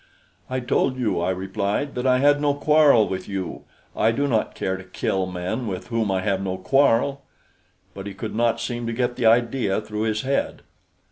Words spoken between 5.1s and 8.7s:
men with whom I have no quarrel." But he could not